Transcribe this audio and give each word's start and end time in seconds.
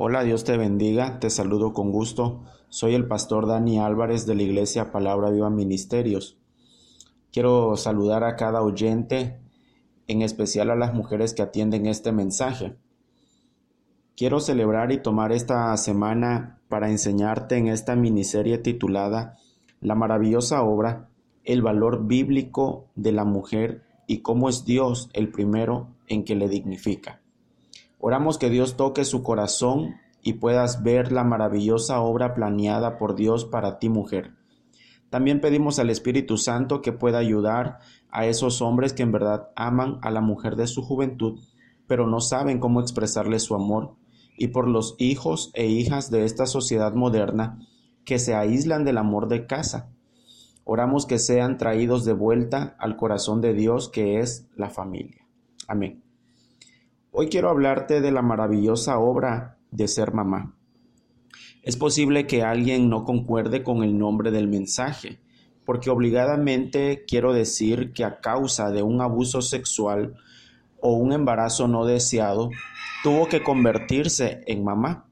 Hola, 0.00 0.22
Dios 0.22 0.44
te 0.44 0.56
bendiga, 0.56 1.18
te 1.18 1.28
saludo 1.28 1.72
con 1.72 1.90
gusto. 1.90 2.44
Soy 2.68 2.94
el 2.94 3.08
pastor 3.08 3.48
Dani 3.48 3.80
Álvarez 3.80 4.26
de 4.26 4.36
la 4.36 4.44
Iglesia 4.44 4.92
Palabra 4.92 5.30
Viva 5.30 5.50
Ministerios. 5.50 6.38
Quiero 7.32 7.76
saludar 7.76 8.22
a 8.22 8.36
cada 8.36 8.62
oyente, 8.62 9.40
en 10.06 10.22
especial 10.22 10.70
a 10.70 10.76
las 10.76 10.94
mujeres 10.94 11.34
que 11.34 11.42
atienden 11.42 11.86
este 11.86 12.12
mensaje. 12.12 12.76
Quiero 14.16 14.38
celebrar 14.38 14.92
y 14.92 15.02
tomar 15.02 15.32
esta 15.32 15.76
semana 15.76 16.60
para 16.68 16.90
enseñarte 16.90 17.56
en 17.56 17.66
esta 17.66 17.96
miniserie 17.96 18.58
titulada 18.58 19.36
La 19.80 19.96
maravillosa 19.96 20.62
obra, 20.62 21.08
el 21.42 21.60
valor 21.60 22.06
bíblico 22.06 22.86
de 22.94 23.10
la 23.10 23.24
mujer 23.24 23.82
y 24.06 24.18
cómo 24.18 24.48
es 24.48 24.64
Dios 24.64 25.10
el 25.12 25.32
primero 25.32 25.88
en 26.06 26.22
que 26.22 26.36
le 26.36 26.48
dignifica. 26.48 27.20
Oramos 27.98 28.38
que 28.38 28.50
Dios 28.50 28.76
toque 28.76 29.04
su 29.04 29.22
corazón 29.22 29.96
y 30.22 30.34
puedas 30.34 30.82
ver 30.82 31.10
la 31.10 31.24
maravillosa 31.24 32.00
obra 32.00 32.34
planeada 32.34 32.96
por 32.98 33.14
Dios 33.14 33.44
para 33.44 33.78
ti 33.78 33.88
mujer. 33.88 34.34
También 35.10 35.40
pedimos 35.40 35.78
al 35.78 35.90
Espíritu 35.90 36.36
Santo 36.36 36.82
que 36.82 36.92
pueda 36.92 37.18
ayudar 37.18 37.78
a 38.10 38.26
esos 38.26 38.62
hombres 38.62 38.92
que 38.92 39.02
en 39.02 39.12
verdad 39.12 39.48
aman 39.56 39.98
a 40.02 40.10
la 40.10 40.20
mujer 40.20 40.56
de 40.56 40.66
su 40.66 40.82
juventud, 40.82 41.40
pero 41.86 42.06
no 42.06 42.20
saben 42.20 42.60
cómo 42.60 42.80
expresarle 42.80 43.38
su 43.38 43.54
amor, 43.54 43.94
y 44.36 44.48
por 44.48 44.68
los 44.68 44.94
hijos 44.98 45.50
e 45.54 45.66
hijas 45.66 46.10
de 46.10 46.24
esta 46.24 46.46
sociedad 46.46 46.94
moderna 46.94 47.58
que 48.04 48.18
se 48.18 48.34
aíslan 48.34 48.84
del 48.84 48.98
amor 48.98 49.28
de 49.28 49.46
casa. 49.46 49.90
Oramos 50.64 51.06
que 51.06 51.18
sean 51.18 51.56
traídos 51.56 52.04
de 52.04 52.12
vuelta 52.12 52.76
al 52.78 52.96
corazón 52.96 53.40
de 53.40 53.54
Dios 53.54 53.88
que 53.88 54.20
es 54.20 54.46
la 54.54 54.70
familia. 54.70 55.26
Amén. 55.66 56.07
Hoy 57.10 57.28
quiero 57.28 57.48
hablarte 57.48 58.00
de 58.02 58.12
la 58.12 58.22
maravillosa 58.22 58.98
obra 58.98 59.58
de 59.70 59.88
ser 59.88 60.12
mamá. 60.12 60.54
Es 61.62 61.76
posible 61.76 62.26
que 62.26 62.42
alguien 62.42 62.88
no 62.90 63.04
concuerde 63.04 63.62
con 63.62 63.82
el 63.82 63.98
nombre 63.98 64.30
del 64.30 64.46
mensaje, 64.46 65.18
porque 65.64 65.90
obligadamente 65.90 67.04
quiero 67.08 67.32
decir 67.32 67.92
que 67.92 68.04
a 68.04 68.20
causa 68.20 68.70
de 68.70 68.82
un 68.82 69.00
abuso 69.00 69.40
sexual 69.40 70.16
o 70.80 70.92
un 70.92 71.12
embarazo 71.12 71.66
no 71.66 71.86
deseado, 71.86 72.50
tuvo 73.02 73.26
que 73.26 73.42
convertirse 73.42 74.42
en 74.46 74.62
mamá. 74.62 75.08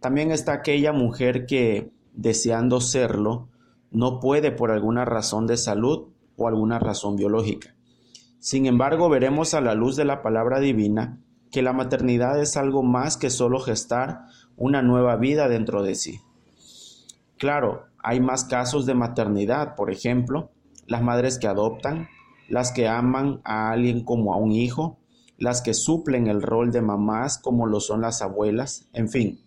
También 0.00 0.30
está 0.30 0.52
aquella 0.54 0.92
mujer 0.92 1.44
que, 1.44 1.90
deseando 2.14 2.80
serlo, 2.80 3.48
no 3.90 4.20
puede 4.20 4.52
por 4.52 4.70
alguna 4.70 5.04
razón 5.04 5.46
de 5.46 5.56
salud 5.56 6.08
o 6.36 6.48
alguna 6.48 6.78
razón 6.78 7.16
biológica. 7.16 7.74
Sin 8.38 8.66
embargo, 8.66 9.08
veremos 9.08 9.54
a 9.54 9.60
la 9.60 9.74
luz 9.74 9.96
de 9.96 10.04
la 10.04 10.22
palabra 10.22 10.60
divina 10.60 11.20
que 11.56 11.62
la 11.62 11.72
maternidad 11.72 12.38
es 12.38 12.58
algo 12.58 12.82
más 12.82 13.16
que 13.16 13.30
solo 13.30 13.60
gestar 13.60 14.26
una 14.58 14.82
nueva 14.82 15.16
vida 15.16 15.48
dentro 15.48 15.82
de 15.82 15.94
sí. 15.94 16.20
Claro, 17.38 17.86
hay 17.96 18.20
más 18.20 18.44
casos 18.44 18.84
de 18.84 18.92
maternidad, 18.92 19.74
por 19.74 19.90
ejemplo, 19.90 20.50
las 20.86 21.00
madres 21.00 21.38
que 21.38 21.46
adoptan, 21.46 22.08
las 22.50 22.72
que 22.72 22.88
aman 22.88 23.40
a 23.42 23.70
alguien 23.70 24.04
como 24.04 24.34
a 24.34 24.36
un 24.36 24.52
hijo, 24.52 24.98
las 25.38 25.62
que 25.62 25.72
suplen 25.72 26.26
el 26.26 26.42
rol 26.42 26.72
de 26.72 26.82
mamás 26.82 27.38
como 27.38 27.64
lo 27.66 27.80
son 27.80 28.02
las 28.02 28.20
abuelas, 28.20 28.90
en 28.92 29.08
fin. 29.08 29.40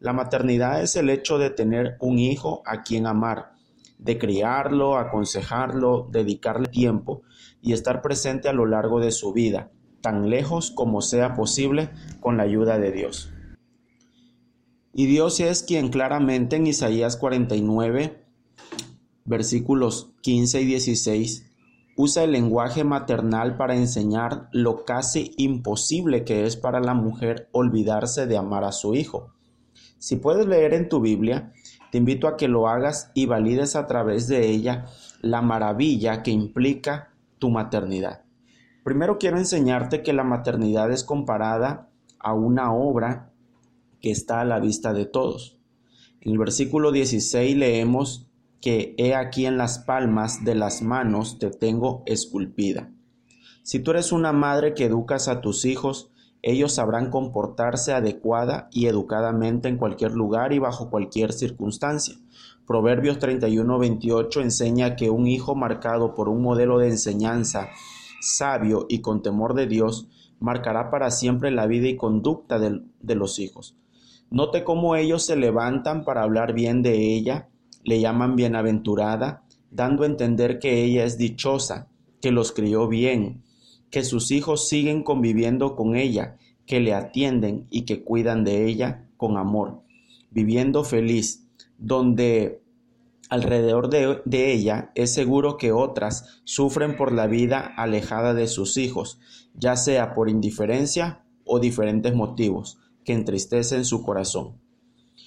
La 0.00 0.12
maternidad 0.12 0.82
es 0.82 0.96
el 0.96 1.10
hecho 1.10 1.38
de 1.38 1.50
tener 1.50 1.96
un 2.00 2.18
hijo 2.18 2.64
a 2.66 2.82
quien 2.82 3.06
amar, 3.06 3.52
de 3.98 4.18
criarlo, 4.18 4.98
aconsejarlo, 4.98 6.08
dedicarle 6.10 6.66
tiempo 6.66 7.22
y 7.60 7.72
estar 7.72 8.02
presente 8.02 8.48
a 8.48 8.52
lo 8.52 8.66
largo 8.66 8.98
de 8.98 9.12
su 9.12 9.32
vida, 9.32 9.70
tan 10.02 10.28
lejos 10.28 10.70
como 10.70 11.00
sea 11.00 11.34
posible 11.34 11.90
con 12.20 12.36
la 12.36 12.42
ayuda 12.42 12.78
de 12.78 12.92
Dios. 12.92 13.32
Y 14.92 15.06
Dios 15.06 15.40
es 15.40 15.62
quien 15.62 15.88
claramente 15.88 16.56
en 16.56 16.66
Isaías 16.66 17.16
49, 17.16 18.26
versículos 19.24 20.12
15 20.20 20.60
y 20.60 20.66
16, 20.66 21.50
usa 21.96 22.24
el 22.24 22.32
lenguaje 22.32 22.84
maternal 22.84 23.56
para 23.56 23.76
enseñar 23.76 24.48
lo 24.52 24.84
casi 24.84 25.32
imposible 25.38 26.24
que 26.24 26.44
es 26.44 26.56
para 26.56 26.80
la 26.80 26.92
mujer 26.92 27.48
olvidarse 27.52 28.26
de 28.26 28.36
amar 28.36 28.64
a 28.64 28.72
su 28.72 28.94
hijo. 28.94 29.32
Si 29.98 30.16
puedes 30.16 30.46
leer 30.46 30.74
en 30.74 30.88
tu 30.88 31.00
Biblia, 31.00 31.52
te 31.90 31.98
invito 31.98 32.26
a 32.26 32.36
que 32.36 32.48
lo 32.48 32.68
hagas 32.68 33.10
y 33.14 33.26
valides 33.26 33.76
a 33.76 33.86
través 33.86 34.26
de 34.26 34.48
ella 34.48 34.86
la 35.20 35.42
maravilla 35.42 36.22
que 36.22 36.30
implica 36.30 37.14
tu 37.38 37.50
maternidad. 37.50 38.22
Primero 38.84 39.18
quiero 39.18 39.38
enseñarte 39.38 40.02
que 40.02 40.12
la 40.12 40.24
maternidad 40.24 40.90
es 40.90 41.04
comparada 41.04 41.88
a 42.18 42.34
una 42.34 42.72
obra 42.72 43.32
que 44.00 44.10
está 44.10 44.40
a 44.40 44.44
la 44.44 44.58
vista 44.58 44.92
de 44.92 45.06
todos. 45.06 45.58
En 46.20 46.32
el 46.32 46.38
versículo 46.38 46.90
16 46.90 47.56
leemos 47.56 48.28
que 48.60 48.94
he 48.98 49.14
aquí 49.14 49.46
en 49.46 49.56
las 49.56 49.78
palmas 49.80 50.44
de 50.44 50.56
las 50.56 50.82
manos 50.82 51.38
te 51.38 51.50
tengo 51.50 52.02
esculpida. 52.06 52.90
Si 53.62 53.78
tú 53.78 53.92
eres 53.92 54.10
una 54.10 54.32
madre 54.32 54.74
que 54.74 54.86
educas 54.86 55.28
a 55.28 55.40
tus 55.40 55.64
hijos, 55.64 56.10
ellos 56.42 56.74
sabrán 56.74 57.10
comportarse 57.10 57.92
adecuada 57.92 58.68
y 58.72 58.86
educadamente 58.86 59.68
en 59.68 59.76
cualquier 59.76 60.12
lugar 60.12 60.52
y 60.52 60.58
bajo 60.58 60.90
cualquier 60.90 61.32
circunstancia. 61.32 62.16
Proverbios 62.66 63.20
31-28 63.20 64.42
enseña 64.42 64.96
que 64.96 65.10
un 65.10 65.28
hijo 65.28 65.54
marcado 65.54 66.14
por 66.14 66.28
un 66.28 66.42
modelo 66.42 66.78
de 66.78 66.88
enseñanza 66.88 67.68
sabio 68.22 68.86
y 68.88 69.00
con 69.00 69.22
temor 69.22 69.54
de 69.54 69.66
Dios 69.66 70.08
marcará 70.40 70.90
para 70.90 71.10
siempre 71.10 71.50
la 71.50 71.66
vida 71.66 71.88
y 71.88 71.96
conducta 71.96 72.58
de, 72.58 72.80
de 73.00 73.14
los 73.14 73.38
hijos. 73.38 73.76
Note 74.30 74.64
cómo 74.64 74.96
ellos 74.96 75.26
se 75.26 75.36
levantan 75.36 76.04
para 76.04 76.22
hablar 76.22 76.54
bien 76.54 76.82
de 76.82 77.14
ella, 77.14 77.48
le 77.84 78.00
llaman 78.00 78.36
bienaventurada, 78.36 79.44
dando 79.70 80.04
a 80.04 80.06
entender 80.06 80.58
que 80.58 80.84
ella 80.84 81.04
es 81.04 81.18
dichosa, 81.18 81.88
que 82.20 82.30
los 82.30 82.52
crió 82.52 82.88
bien, 82.88 83.42
que 83.90 84.04
sus 84.04 84.30
hijos 84.30 84.68
siguen 84.68 85.02
conviviendo 85.02 85.76
con 85.76 85.96
ella, 85.96 86.38
que 86.66 86.80
le 86.80 86.94
atienden 86.94 87.66
y 87.70 87.82
que 87.82 88.02
cuidan 88.02 88.44
de 88.44 88.66
ella 88.66 89.08
con 89.16 89.36
amor, 89.36 89.82
viviendo 90.30 90.84
feliz, 90.84 91.46
donde 91.76 92.62
alrededor 93.32 93.88
de, 93.88 94.52
ella 94.52 94.92
es 94.94 95.14
seguro 95.14 95.56
que 95.56 95.72
otras 95.72 96.42
sufren 96.44 96.98
por 96.98 97.12
la 97.12 97.26
vida 97.26 97.60
alejada 97.78 98.34
de 98.34 98.46
sus 98.46 98.76
hijos, 98.76 99.20
ya 99.54 99.74
sea 99.76 100.12
por 100.12 100.28
indiferencia 100.28 101.24
o 101.46 101.58
diferentes 101.58 102.14
motivos 102.14 102.78
que 103.06 103.14
entristecen 103.14 103.86
su 103.86 104.02
corazón. 104.02 104.60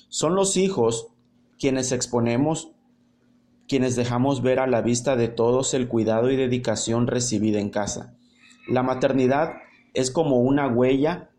Son 0.08 0.36
los 0.36 0.56
hijos 0.56 1.08
quienes 1.58 1.92
exponemos, 1.92 2.74
quienes 3.68 3.96
dejamos 3.96 4.44
ver 4.44 4.60
a 4.60 4.68
la 4.68 4.84
vista 4.84 5.16
de 5.16 5.28
todos 5.28 5.74
el 5.74 5.88
cuidado 5.88 6.30
y 6.30 6.36
dedicación 6.36 7.08
recibida 7.08 7.60
en 7.60 7.72
casa. 7.72 8.16
La 8.68 8.84
maternidad 8.84 9.54
es 9.96 10.12
como 10.12 10.42
una 10.42 10.68
huella 10.68 11.32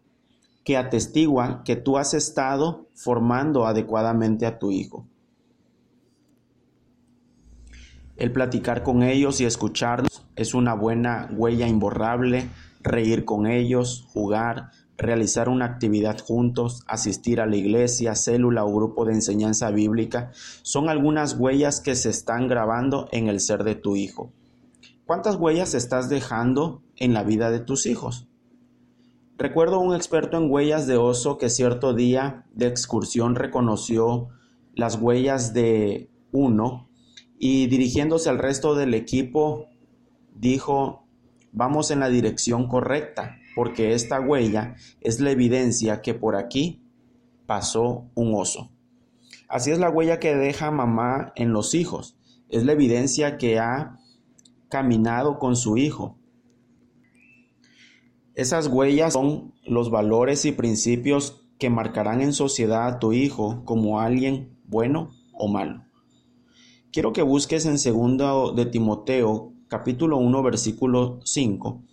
que 0.64 0.76
atestigua 0.76 1.62
que 1.64 1.76
tú 1.76 1.96
has 1.96 2.12
estado 2.12 2.88
formando 2.92 3.66
adecuadamente 3.66 4.46
a 4.46 4.58
tu 4.58 4.72
hijo. 4.72 5.06
El 8.16 8.32
platicar 8.32 8.82
con 8.82 9.02
ellos 9.02 9.42
y 9.42 9.44
escucharlos 9.44 10.24
es 10.36 10.54
una 10.54 10.72
buena 10.74 11.28
huella 11.36 11.68
imborrable, 11.68 12.48
reír 12.80 13.26
con 13.26 13.46
ellos, 13.46 14.06
jugar, 14.08 14.70
realizar 14.96 15.50
una 15.50 15.66
actividad 15.66 16.18
juntos, 16.18 16.82
asistir 16.86 17.42
a 17.42 17.46
la 17.46 17.56
iglesia, 17.56 18.14
célula 18.14 18.64
o 18.64 18.74
grupo 18.74 19.04
de 19.04 19.12
enseñanza 19.12 19.70
bíblica, 19.70 20.30
son 20.62 20.88
algunas 20.88 21.38
huellas 21.38 21.80
que 21.80 21.94
se 21.94 22.08
están 22.08 22.48
grabando 22.48 23.06
en 23.12 23.28
el 23.28 23.38
ser 23.38 23.64
de 23.64 23.74
tu 23.74 23.96
hijo. 23.96 24.32
¿Cuántas 25.04 25.36
huellas 25.36 25.74
estás 25.74 26.08
dejando 26.08 26.82
en 26.96 27.12
la 27.12 27.22
vida 27.22 27.50
de 27.50 27.60
tus 27.60 27.84
hijos? 27.84 28.28
Recuerdo 29.36 29.78
un 29.78 29.94
experto 29.94 30.38
en 30.38 30.50
huellas 30.50 30.86
de 30.86 30.96
oso 30.96 31.36
que 31.36 31.50
cierto 31.50 31.92
día 31.92 32.46
de 32.54 32.66
excursión 32.66 33.34
reconoció 33.34 34.28
las 34.74 34.96
huellas 34.96 35.52
de 35.52 36.08
uno 36.32 36.88
y 37.38 37.66
dirigiéndose 37.66 38.30
al 38.30 38.38
resto 38.38 38.74
del 38.74 38.94
equipo 38.94 39.68
dijo, 40.34 41.06
vamos 41.52 41.90
en 41.90 42.00
la 42.00 42.08
dirección 42.08 42.68
correcta, 42.68 43.36
porque 43.54 43.94
esta 43.94 44.20
huella 44.20 44.76
es 45.00 45.20
la 45.20 45.30
evidencia 45.30 46.02
que 46.02 46.14
por 46.14 46.36
aquí 46.36 46.82
pasó 47.46 48.10
un 48.14 48.34
oso. 48.34 48.70
Así 49.48 49.70
es 49.70 49.78
la 49.78 49.90
huella 49.90 50.18
que 50.18 50.34
deja 50.34 50.70
mamá 50.70 51.32
en 51.36 51.52
los 51.52 51.74
hijos, 51.74 52.18
es 52.48 52.64
la 52.64 52.72
evidencia 52.72 53.38
que 53.38 53.58
ha 53.58 53.98
caminado 54.68 55.38
con 55.38 55.56
su 55.56 55.76
hijo. 55.76 56.18
Esas 58.34 58.66
huellas 58.66 59.14
son 59.14 59.54
los 59.64 59.90
valores 59.90 60.44
y 60.44 60.52
principios 60.52 61.42
que 61.58 61.70
marcarán 61.70 62.20
en 62.20 62.34
sociedad 62.34 62.86
a 62.86 62.98
tu 62.98 63.12
hijo 63.14 63.64
como 63.64 64.00
alguien 64.00 64.58
bueno 64.64 65.10
o 65.32 65.48
malo. 65.48 65.85
Quiero 66.96 67.12
que 67.12 67.20
busques 67.20 67.66
en 67.66 67.78
segundo 67.78 68.52
de 68.56 68.64
Timoteo 68.64 69.52
capítulo 69.68 70.16
1 70.16 70.42
versículo 70.42 71.20
5 71.24 71.84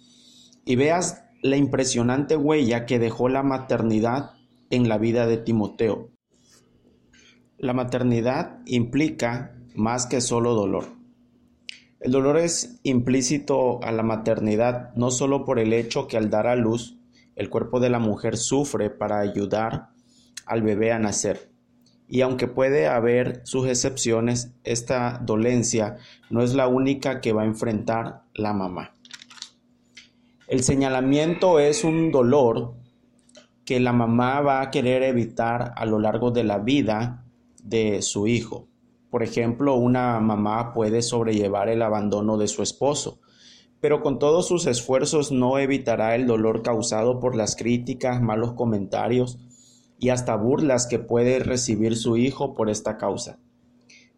y 0.63 0.77
veas 0.77 1.25
la 1.41 1.57
impresionante 1.57 2.37
huella 2.37 2.85
que 2.85 2.99
dejó 2.99 3.27
la 3.27 3.43
maternidad 3.43 4.31
en 4.69 4.87
la 4.87 4.97
vida 4.97 5.27
de 5.27 5.35
Timoteo. 5.35 6.11
La 7.57 7.73
maternidad 7.73 8.61
implica 8.65 9.57
más 9.75 10.05
que 10.05 10.21
solo 10.21 10.53
dolor. 10.53 10.85
El 11.99 12.13
dolor 12.13 12.37
es 12.37 12.79
implícito 12.83 13.83
a 13.83 13.91
la 13.91 14.03
maternidad 14.03 14.93
no 14.95 15.11
solo 15.11 15.43
por 15.43 15.59
el 15.59 15.73
hecho 15.73 16.07
que 16.07 16.15
al 16.15 16.29
dar 16.29 16.47
a 16.47 16.55
luz 16.55 16.97
el 17.35 17.49
cuerpo 17.49 17.81
de 17.81 17.89
la 17.89 17.99
mujer 17.99 18.37
sufre 18.37 18.89
para 18.89 19.19
ayudar 19.19 19.89
al 20.45 20.61
bebé 20.61 20.93
a 20.93 20.99
nacer. 20.99 21.52
Y 22.07 22.21
aunque 22.21 22.47
puede 22.47 22.87
haber 22.87 23.41
sus 23.45 23.67
excepciones, 23.67 24.51
esta 24.63 25.19
dolencia 25.23 25.97
no 26.29 26.43
es 26.43 26.53
la 26.53 26.67
única 26.67 27.21
que 27.21 27.33
va 27.33 27.43
a 27.43 27.45
enfrentar 27.45 28.23
la 28.33 28.53
mamá. 28.53 28.93
El 30.47 30.63
señalamiento 30.63 31.59
es 31.59 31.83
un 31.83 32.11
dolor 32.11 32.73
que 33.65 33.79
la 33.79 33.93
mamá 33.93 34.41
va 34.41 34.61
a 34.61 34.71
querer 34.71 35.03
evitar 35.03 35.73
a 35.75 35.85
lo 35.85 35.99
largo 35.99 36.31
de 36.31 36.43
la 36.43 36.59
vida 36.59 37.25
de 37.63 38.01
su 38.01 38.27
hijo. 38.27 38.67
Por 39.09 39.23
ejemplo, 39.23 39.75
una 39.75 40.19
mamá 40.19 40.73
puede 40.73 41.01
sobrellevar 41.01 41.69
el 41.69 41.81
abandono 41.81 42.37
de 42.37 42.47
su 42.47 42.61
esposo, 42.61 43.19
pero 43.79 44.01
con 44.01 44.19
todos 44.19 44.47
sus 44.47 44.65
esfuerzos 44.65 45.31
no 45.31 45.59
evitará 45.59 46.15
el 46.15 46.27
dolor 46.27 46.61
causado 46.61 47.19
por 47.19 47.35
las 47.35 47.55
críticas, 47.55 48.21
malos 48.21 48.53
comentarios 48.53 49.39
y 49.99 50.09
hasta 50.09 50.35
burlas 50.35 50.87
que 50.87 50.99
puede 50.99 51.39
recibir 51.39 51.95
su 51.95 52.17
hijo 52.17 52.53
por 52.53 52.69
esta 52.69 52.97
causa. 52.97 53.39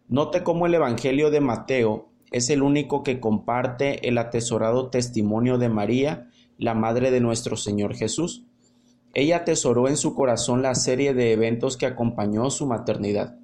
Note 0.08 0.42
cómo 0.42 0.66
el 0.66 0.74
Evangelio 0.74 1.30
de 1.30 1.40
Mateo 1.40 2.08
es 2.30 2.50
el 2.50 2.62
único 2.62 3.02
que 3.02 3.20
comparte 3.20 4.08
el 4.08 4.18
atesorado 4.18 4.90
testimonio 4.90 5.58
de 5.58 5.68
María, 5.68 6.28
la 6.58 6.74
madre 6.74 7.10
de 7.10 7.20
nuestro 7.20 7.56
Señor 7.56 7.94
Jesús. 7.94 8.44
Ella 9.14 9.38
atesoró 9.38 9.88
en 9.88 9.96
su 9.96 10.14
corazón 10.14 10.62
la 10.62 10.74
serie 10.74 11.14
de 11.14 11.32
eventos 11.32 11.76
que 11.76 11.86
acompañó 11.86 12.50
su 12.50 12.66
maternidad. 12.66 13.38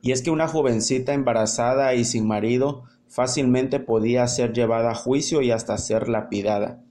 Y 0.00 0.12
es 0.12 0.22
que 0.22 0.30
una 0.30 0.48
jovencita 0.48 1.14
embarazada 1.14 1.94
y 1.94 2.04
sin 2.04 2.26
marido 2.26 2.84
fácilmente 3.08 3.78
podía 3.78 4.26
ser 4.26 4.52
llevada 4.52 4.90
a 4.90 4.94
juicio 4.94 5.42
y 5.42 5.50
hasta 5.50 5.78
ser 5.78 6.08
lapidada. 6.08 6.82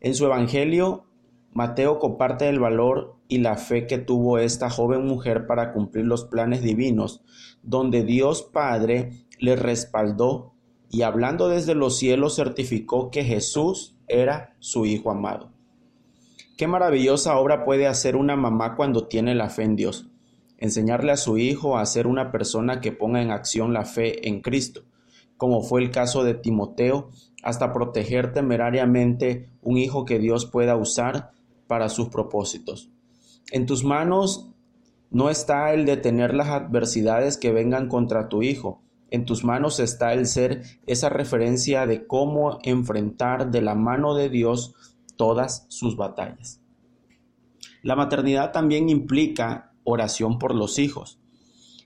En 0.00 0.14
su 0.14 0.26
Evangelio, 0.26 1.06
Mateo 1.54 2.00
comparte 2.00 2.48
el 2.48 2.58
valor 2.58 3.14
y 3.28 3.38
la 3.38 3.54
fe 3.56 3.86
que 3.86 3.98
tuvo 3.98 4.38
esta 4.38 4.70
joven 4.70 5.06
mujer 5.06 5.46
para 5.46 5.72
cumplir 5.72 6.04
los 6.04 6.24
planes 6.24 6.62
divinos, 6.62 7.22
donde 7.62 8.02
Dios 8.02 8.42
Padre 8.42 9.24
le 9.38 9.54
respaldó 9.54 10.52
y 10.90 11.02
hablando 11.02 11.48
desde 11.48 11.76
los 11.76 11.96
cielos 11.96 12.34
certificó 12.34 13.10
que 13.12 13.22
Jesús 13.22 13.96
era 14.08 14.56
su 14.58 14.84
Hijo 14.84 15.12
amado. 15.12 15.52
Qué 16.56 16.66
maravillosa 16.66 17.38
obra 17.38 17.64
puede 17.64 17.86
hacer 17.86 18.16
una 18.16 18.34
mamá 18.34 18.74
cuando 18.74 19.06
tiene 19.06 19.36
la 19.36 19.48
fe 19.48 19.62
en 19.62 19.76
Dios. 19.76 20.08
Enseñarle 20.58 21.12
a 21.12 21.16
su 21.16 21.38
hijo 21.38 21.78
a 21.78 21.86
ser 21.86 22.06
una 22.06 22.32
persona 22.32 22.80
que 22.80 22.92
ponga 22.92 23.22
en 23.22 23.30
acción 23.30 23.72
la 23.72 23.84
fe 23.84 24.28
en 24.28 24.40
Cristo, 24.40 24.82
como 25.36 25.62
fue 25.62 25.82
el 25.82 25.90
caso 25.90 26.24
de 26.24 26.34
Timoteo, 26.34 27.10
hasta 27.42 27.72
proteger 27.72 28.32
temerariamente 28.32 29.50
un 29.62 29.78
hijo 29.78 30.04
que 30.04 30.18
Dios 30.18 30.46
pueda 30.46 30.76
usar 30.76 31.32
para 31.66 31.88
sus 31.88 32.08
propósitos. 32.08 32.90
En 33.50 33.66
tus 33.66 33.84
manos 33.84 34.50
no 35.10 35.30
está 35.30 35.72
el 35.72 35.86
detener 35.86 36.34
las 36.34 36.48
adversidades 36.48 37.36
que 37.36 37.52
vengan 37.52 37.88
contra 37.88 38.28
tu 38.28 38.42
hijo. 38.42 38.82
En 39.10 39.24
tus 39.26 39.44
manos 39.44 39.78
está 39.78 40.12
el 40.12 40.26
ser 40.26 40.62
esa 40.86 41.08
referencia 41.08 41.86
de 41.86 42.06
cómo 42.06 42.58
enfrentar 42.62 43.50
de 43.50 43.62
la 43.62 43.74
mano 43.74 44.14
de 44.14 44.28
Dios 44.28 44.74
todas 45.16 45.66
sus 45.68 45.96
batallas. 45.96 46.60
La 47.82 47.96
maternidad 47.96 48.50
también 48.50 48.88
implica 48.88 49.72
oración 49.84 50.38
por 50.38 50.54
los 50.54 50.78
hijos. 50.78 51.20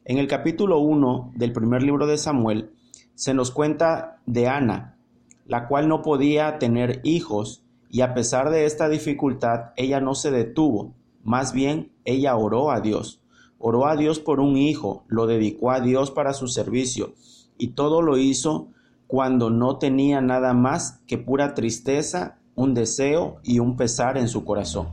En 0.05 0.17
el 0.17 0.27
capítulo 0.27 0.79
1 0.79 1.33
del 1.35 1.53
primer 1.53 1.83
libro 1.83 2.07
de 2.07 2.17
Samuel 2.17 2.71
se 3.15 3.35
nos 3.35 3.51
cuenta 3.51 4.23
de 4.25 4.49
Ana, 4.49 4.97
la 5.45 5.67
cual 5.67 5.89
no 5.89 6.01
podía 6.01 6.59
tener 6.59 7.01
hijos 7.05 7.65
y 7.91 8.03
a 8.03 8.15
pesar 8.15 8.51
de 8.51 8.67
esta 8.67 8.89
dificultad, 8.89 9.73
ella 9.77 10.01
no 10.01 10.15
se 10.15 10.31
detuvo, 10.31 10.95
más 11.23 11.53
bien 11.53 11.93
ella 12.05 12.37
oró 12.37 12.71
a 12.71 12.81
Dios. 12.81 13.21
Oró 13.59 13.87
a 13.87 13.97
Dios 13.97 14.21
por 14.21 14.41
un 14.41 14.57
hijo, 14.57 15.05
lo 15.09 15.27
dedicó 15.27 15.71
a 15.71 15.81
Dios 15.81 16.11
para 16.11 16.33
su 16.33 16.47
servicio, 16.47 17.15
y 17.57 17.69
todo 17.69 18.03
lo 18.03 18.17
hizo 18.17 18.69
cuando 19.07 19.51
no 19.51 19.79
tenía 19.79 20.21
nada 20.21 20.53
más 20.53 21.01
que 21.07 21.19
pura 21.19 21.55
tristeza, 21.55 22.39
un 22.55 22.75
deseo 22.75 23.41
y 23.43 23.59
un 23.59 23.77
pesar 23.77 24.17
en 24.19 24.29
su 24.29 24.45
corazón. 24.45 24.89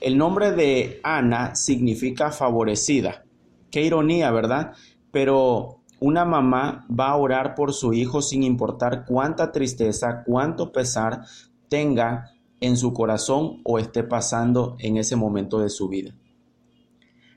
El 0.00 0.16
nombre 0.16 0.52
de 0.52 1.00
Ana 1.02 1.56
significa 1.56 2.30
favorecida. 2.30 3.24
Qué 3.70 3.82
ironía, 3.82 4.30
¿verdad? 4.30 4.74
Pero 5.10 5.80
una 6.00 6.24
mamá 6.24 6.86
va 6.88 7.08
a 7.08 7.16
orar 7.16 7.54
por 7.56 7.72
su 7.72 7.92
hijo 7.92 8.22
sin 8.22 8.44
importar 8.44 9.04
cuánta 9.04 9.50
tristeza, 9.50 10.22
cuánto 10.24 10.70
pesar 10.70 11.22
tenga 11.68 12.32
en 12.60 12.76
su 12.76 12.92
corazón 12.92 13.60
o 13.64 13.78
esté 13.78 14.02
pasando 14.02 14.76
en 14.78 14.96
ese 14.96 15.16
momento 15.16 15.60
de 15.60 15.68
su 15.68 15.88
vida. 15.88 16.14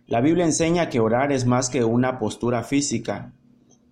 La 0.07 0.21
Biblia 0.21 0.45
enseña 0.45 0.89
que 0.89 0.99
orar 0.99 1.31
es 1.31 1.45
más 1.45 1.69
que 1.69 1.83
una 1.83 2.19
postura 2.19 2.63
física, 2.63 3.33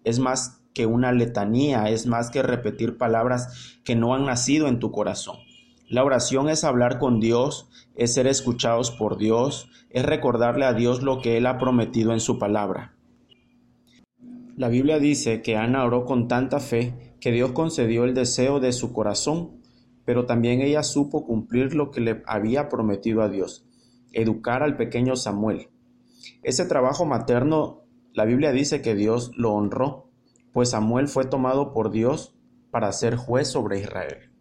es 0.03 0.19
más 0.19 0.61
que 0.73 0.85
una 0.85 1.11
letanía, 1.11 1.89
es 1.89 2.07
más 2.07 2.29
que 2.29 2.41
repetir 2.41 2.97
palabras 2.97 3.79
que 3.83 3.95
no 3.95 4.13
han 4.13 4.25
nacido 4.25 4.67
en 4.67 4.79
tu 4.79 4.91
corazón. 4.91 5.37
La 5.87 6.03
oración 6.03 6.49
es 6.49 6.63
hablar 6.63 6.99
con 6.99 7.19
Dios, 7.19 7.69
es 7.95 8.13
ser 8.13 8.27
escuchados 8.27 8.91
por 8.91 9.17
Dios, 9.17 9.69
es 9.89 10.05
recordarle 10.05 10.65
a 10.65 10.73
Dios 10.73 11.01
lo 11.01 11.21
que 11.21 11.37
Él 11.37 11.47
ha 11.47 11.57
prometido 11.57 12.13
en 12.13 12.19
su 12.19 12.37
palabra. 12.37 12.95
La 14.55 14.67
Biblia 14.67 14.99
dice 14.99 15.41
que 15.41 15.55
Ana 15.55 15.85
oró 15.85 16.05
con 16.05 16.27
tanta 16.27 16.59
fe 16.59 17.15
que 17.21 17.31
Dios 17.31 17.53
concedió 17.53 18.03
el 18.03 18.13
deseo 18.13 18.59
de 18.59 18.73
su 18.73 18.93
corazón 18.93 19.58
pero 20.09 20.25
también 20.25 20.61
ella 20.61 20.81
supo 20.81 21.23
cumplir 21.23 21.75
lo 21.75 21.91
que 21.91 22.01
le 22.01 22.23
había 22.25 22.67
prometido 22.67 23.21
a 23.21 23.29
Dios, 23.29 23.67
educar 24.11 24.63
al 24.63 24.75
pequeño 24.75 25.15
Samuel. 25.15 25.69
Ese 26.41 26.65
trabajo 26.65 27.05
materno, 27.05 27.83
la 28.13 28.25
Biblia 28.25 28.51
dice 28.51 28.81
que 28.81 28.95
Dios 28.95 29.31
lo 29.35 29.51
honró, 29.53 30.09
pues 30.51 30.71
Samuel 30.71 31.09
fue 31.09 31.25
tomado 31.25 31.73
por 31.73 31.91
Dios 31.91 32.35
para 32.71 32.91
ser 32.91 33.17
juez 33.17 33.49
sobre 33.49 33.81
Israel. 33.81 34.31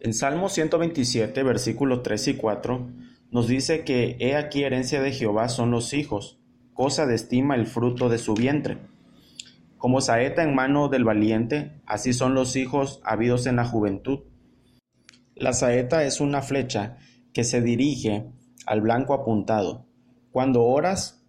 En 0.00 0.14
Salmo 0.14 0.48
127, 0.48 1.42
versículos 1.42 2.02
3 2.02 2.28
y 2.28 2.36
4, 2.38 2.90
nos 3.30 3.46
dice 3.46 3.84
que 3.84 4.16
he 4.20 4.36
aquí 4.36 4.64
herencia 4.64 5.02
de 5.02 5.12
Jehová 5.12 5.50
son 5.50 5.70
los 5.70 5.92
hijos, 5.92 6.40
cosa 6.72 7.04
de 7.04 7.14
estima 7.14 7.56
el 7.56 7.66
fruto 7.66 8.08
de 8.08 8.16
su 8.16 8.32
vientre. 8.32 8.78
Como 9.78 10.00
saeta 10.00 10.42
en 10.42 10.54
mano 10.54 10.88
del 10.88 11.04
valiente, 11.04 11.80
así 11.86 12.12
son 12.12 12.34
los 12.34 12.56
hijos 12.56 13.00
habidos 13.04 13.46
en 13.46 13.56
la 13.56 13.64
juventud. 13.64 14.20
La 15.34 15.52
saeta 15.52 16.04
es 16.04 16.20
una 16.20 16.40
flecha 16.40 16.96
que 17.34 17.44
se 17.44 17.60
dirige 17.60 18.30
al 18.64 18.80
blanco 18.80 19.12
apuntado. 19.12 19.84
Cuando 20.32 20.64
oras, 20.64 21.22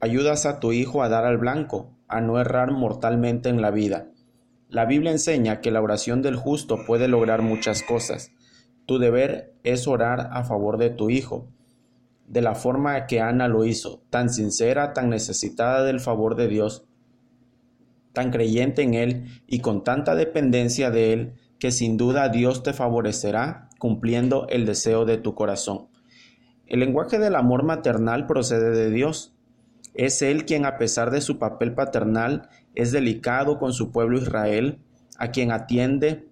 ayudas 0.00 0.44
a 0.44 0.60
tu 0.60 0.72
hijo 0.72 1.02
a 1.02 1.08
dar 1.08 1.24
al 1.24 1.38
blanco, 1.38 1.96
a 2.08 2.20
no 2.20 2.38
errar 2.38 2.72
mortalmente 2.72 3.48
en 3.48 3.62
la 3.62 3.70
vida. 3.70 4.08
La 4.68 4.84
Biblia 4.84 5.12
enseña 5.12 5.60
que 5.60 5.70
la 5.70 5.80
oración 5.80 6.20
del 6.20 6.36
justo 6.36 6.84
puede 6.86 7.08
lograr 7.08 7.40
muchas 7.40 7.82
cosas. 7.82 8.32
Tu 8.86 8.98
deber 8.98 9.54
es 9.62 9.88
orar 9.88 10.28
a 10.32 10.44
favor 10.44 10.76
de 10.76 10.90
tu 10.90 11.08
hijo, 11.08 11.48
de 12.26 12.42
la 12.42 12.54
forma 12.54 13.06
que 13.06 13.20
Ana 13.20 13.48
lo 13.48 13.64
hizo, 13.64 14.02
tan 14.10 14.30
sincera, 14.30 14.92
tan 14.92 15.08
necesitada 15.08 15.84
del 15.84 16.00
favor 16.00 16.36
de 16.36 16.48
Dios, 16.48 16.86
tan 18.14 18.30
creyente 18.30 18.80
en 18.80 18.94
Él 18.94 19.24
y 19.46 19.58
con 19.58 19.84
tanta 19.84 20.14
dependencia 20.14 20.90
de 20.90 21.12
Él, 21.12 21.34
que 21.58 21.70
sin 21.70 21.98
duda 21.98 22.30
Dios 22.30 22.62
te 22.62 22.72
favorecerá 22.72 23.68
cumpliendo 23.78 24.46
el 24.48 24.64
deseo 24.64 25.04
de 25.04 25.18
tu 25.18 25.34
corazón. 25.34 25.88
El 26.66 26.80
lenguaje 26.80 27.18
del 27.18 27.34
amor 27.34 27.64
maternal 27.64 28.26
procede 28.26 28.70
de 28.70 28.90
Dios. 28.90 29.34
Es 29.92 30.22
Él 30.22 30.46
quien, 30.46 30.64
a 30.64 30.78
pesar 30.78 31.10
de 31.10 31.20
su 31.20 31.38
papel 31.38 31.74
paternal, 31.74 32.48
es 32.74 32.92
delicado 32.92 33.58
con 33.58 33.74
su 33.74 33.92
pueblo 33.92 34.16
Israel, 34.16 34.78
a 35.18 35.30
quien 35.30 35.52
atiende, 35.52 36.26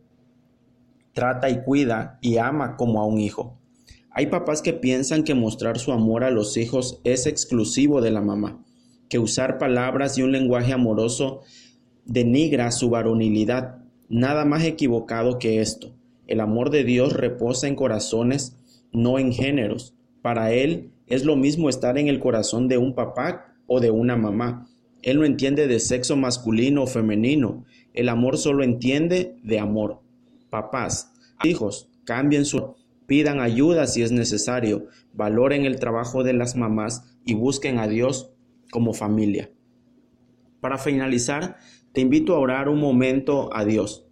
trata 1.13 1.51
y 1.51 1.63
cuida 1.63 2.19
y 2.23 2.39
ama 2.39 2.77
como 2.77 3.01
a 3.01 3.07
un 3.07 3.21
hijo. 3.21 3.59
Hay 4.11 4.27
papás 4.27 4.63
que 4.63 4.73
piensan 4.73 5.25
que 5.25 5.35
mostrar 5.35 5.79
su 5.79 5.93
amor 5.93 6.25
a 6.25 6.31
los 6.31 6.57
hijos 6.57 7.01
es 7.05 7.27
exclusivo 7.27 8.01
de 8.01 8.11
la 8.11 8.21
mamá, 8.21 8.63
que 9.09 9.19
usar 9.19 9.59
palabras 9.59 10.19
y 10.19 10.23
un 10.23 10.33
lenguaje 10.33 10.73
amoroso 10.73 11.43
denigra 12.05 12.71
su 12.71 12.91
varonilidad. 12.91 13.79
Nada 14.09 14.45
más 14.45 14.65
equivocado 14.65 15.39
que 15.39 15.61
esto. 15.61 15.95
El 16.27 16.41
amor 16.41 16.71
de 16.71 16.85
Dios 16.85 17.13
reposa 17.13 17.69
en 17.69 17.75
corazones, 17.75 18.57
no 18.93 19.19
en 19.19 19.33
géneros. 19.33 19.95
Para 20.23 20.53
Él 20.53 20.91
es 21.07 21.25
lo 21.25 21.37
mismo 21.37 21.69
estar 21.69 21.99
en 21.99 22.09
el 22.09 22.21
corazón 22.21 22.69
de 22.69 22.79
un 22.79 22.95
papá 22.95 23.55
o 23.67 23.81
de 23.81 23.91
una 23.91 24.17
mamá. 24.17 24.69
Él 25.03 25.19
no 25.19 25.25
entiende 25.25 25.67
de 25.67 25.81
sexo 25.81 26.17
masculino 26.17 26.85
o 26.85 26.87
femenino. 26.87 27.65
El 27.93 28.09
amor 28.09 28.39
solo 28.39 28.63
entiende 28.63 29.37
de 29.43 29.59
amor. 29.59 30.01
Papás, 30.49 31.13
hijos, 31.43 31.89
cambien 32.05 32.45
su... 32.45 32.77
pidan 33.07 33.41
ayuda 33.41 33.87
si 33.87 34.03
es 34.03 34.13
necesario, 34.13 34.87
valoren 35.13 35.65
el 35.65 35.79
trabajo 35.79 36.23
de 36.23 36.33
las 36.33 36.57
mamás 36.57 37.17
y 37.25 37.35
busquen 37.35 37.79
a 37.79 37.89
Dios 37.89 38.33
como 38.71 38.95
familia. 38.95 39.51
Para 40.61 40.79
finalizar, 40.79 41.57
te 41.93 42.01
invito 42.01 42.35
a 42.35 42.39
orar 42.39 42.69
un 42.69 42.81
momento 42.81 43.51
a 43.55 43.65
Dios, 43.65 44.07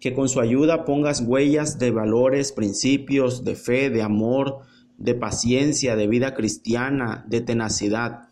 que 0.00 0.14
con 0.14 0.28
su 0.28 0.40
ayuda 0.40 0.84
pongas 0.84 1.20
huellas 1.20 1.78
de 1.78 1.90
valores, 1.90 2.52
principios, 2.52 3.44
de 3.44 3.56
fe, 3.56 3.90
de 3.90 4.02
amor, 4.02 4.60
de 4.98 5.14
paciencia, 5.14 5.96
de 5.96 6.06
vida 6.06 6.34
cristiana, 6.34 7.24
de 7.28 7.40
tenacidad, 7.40 8.28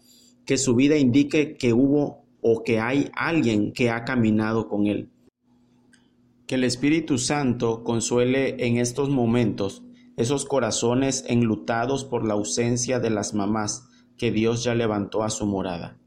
que 0.46 0.56
su 0.56 0.74
vida 0.74 0.96
indique 0.96 1.56
que 1.56 1.72
hubo 1.72 2.24
o 2.40 2.62
que 2.62 2.80
hay 2.80 3.10
alguien 3.14 3.72
que 3.72 3.90
ha 3.90 4.04
caminado 4.04 4.68
con 4.68 4.86
él. 4.86 5.10
Que 6.46 6.56
el 6.56 6.64
Espíritu 6.64 7.18
Santo 7.18 7.84
consuele 7.84 8.66
en 8.66 8.76
estos 8.76 9.08
momentos 9.08 9.82
esos 10.16 10.44
corazones 10.44 11.24
enlutados 11.28 12.04
por 12.04 12.24
la 12.26 12.34
ausencia 12.34 13.00
de 13.00 13.10
las 13.10 13.34
mamás 13.34 13.88
que 14.16 14.30
Dios 14.30 14.62
ya 14.62 14.74
levantó 14.74 15.22
a 15.22 15.30
su 15.30 15.46
morada. 15.46 15.98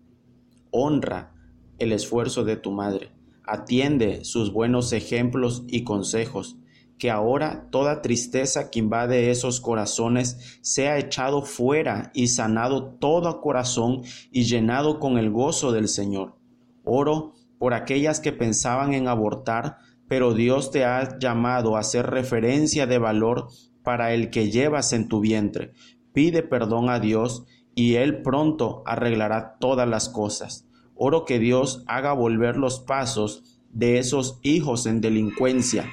Honra 0.71 1.33
el 1.79 1.91
esfuerzo 1.91 2.43
de 2.43 2.57
tu 2.57 2.71
madre, 2.71 3.11
atiende 3.43 4.23
sus 4.25 4.51
buenos 4.51 4.93
ejemplos 4.93 5.63
y 5.67 5.83
consejos, 5.83 6.57
que 6.97 7.11
ahora 7.11 7.67
toda 7.71 8.01
tristeza 8.01 8.69
que 8.71 8.79
invade 8.79 9.29
esos 9.29 9.61
corazones 9.61 10.59
sea 10.61 10.97
echado 10.97 11.43
fuera 11.43 12.11
y 12.13 12.27
sanado 12.27 12.95
todo 12.99 13.39
corazón 13.39 14.01
y 14.31 14.43
llenado 14.43 14.99
con 14.99 15.17
el 15.17 15.29
gozo 15.29 15.71
del 15.71 15.87
Señor. 15.87 16.35
Oro 16.83 17.33
por 17.59 17.73
aquellas 17.73 18.19
que 18.19 18.31
pensaban 18.31 18.93
en 18.93 19.07
abortar, 19.07 19.77
pero 20.07 20.33
Dios 20.33 20.71
te 20.71 20.85
ha 20.85 21.17
llamado 21.19 21.77
a 21.77 21.83
ser 21.83 22.07
referencia 22.07 22.87
de 22.87 22.97
valor 22.97 23.47
para 23.83 24.13
el 24.13 24.29
que 24.29 24.49
llevas 24.49 24.93
en 24.93 25.07
tu 25.07 25.19
vientre. 25.19 25.73
Pide 26.13 26.41
perdón 26.43 26.89
a 26.89 26.99
Dios 26.99 27.45
y 27.75 27.95
Él 27.95 28.21
pronto 28.21 28.81
arreglará 28.85 29.57
todas 29.59 29.87
las 29.87 30.09
cosas. 30.09 30.66
Oro 30.97 31.25
que 31.25 31.39
Dios 31.39 31.83
haga 31.87 32.13
volver 32.13 32.57
los 32.57 32.79
pasos 32.79 33.59
de 33.71 33.99
esos 33.99 34.39
hijos 34.41 34.85
en 34.85 35.01
delincuencia 35.01 35.85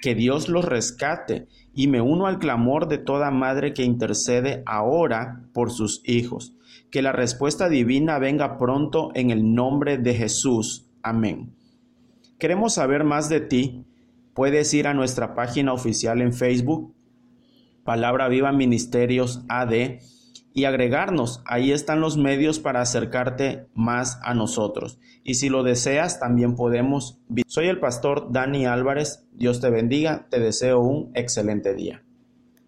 que 0.00 0.14
Dios 0.14 0.48
los 0.48 0.64
rescate 0.64 1.48
y 1.74 1.88
me 1.88 2.00
uno 2.00 2.26
al 2.26 2.38
clamor 2.38 2.88
de 2.88 2.98
toda 2.98 3.30
madre 3.30 3.72
que 3.72 3.84
intercede 3.84 4.62
ahora 4.66 5.44
por 5.52 5.70
sus 5.70 6.02
hijos. 6.04 6.54
Que 6.90 7.02
la 7.02 7.12
respuesta 7.12 7.68
divina 7.68 8.18
venga 8.18 8.56
pronto 8.58 9.10
en 9.14 9.30
el 9.30 9.54
nombre 9.54 9.98
de 9.98 10.14
Jesús. 10.14 10.86
Amén. 11.02 11.54
Queremos 12.38 12.74
saber 12.74 13.04
más 13.04 13.28
de 13.28 13.40
ti. 13.40 13.84
Puedes 14.34 14.72
ir 14.72 14.86
a 14.86 14.94
nuestra 14.94 15.34
página 15.34 15.72
oficial 15.72 16.22
en 16.22 16.32
Facebook, 16.32 16.94
Palabra 17.82 18.28
Viva 18.28 18.52
Ministerios 18.52 19.44
AD, 19.48 19.98
y 20.54 20.64
agregarnos. 20.64 21.42
Ahí 21.46 21.72
están 21.72 22.00
los 22.00 22.16
medios 22.16 22.58
para 22.58 22.80
acercarte 22.80 23.66
más 23.74 24.18
a 24.22 24.34
nosotros. 24.34 24.98
Y 25.22 25.34
si 25.34 25.48
lo 25.48 25.62
deseas, 25.62 26.18
también 26.20 26.54
podemos. 26.54 27.20
Soy 27.46 27.68
el 27.68 27.80
pastor 27.80 28.32
Dani 28.32 28.66
Álvarez. 28.66 29.26
Dios 29.32 29.60
te 29.60 29.70
bendiga. 29.70 30.26
Te 30.30 30.40
deseo 30.40 30.80
un 30.80 31.10
excelente 31.14 31.74
día. 31.74 32.02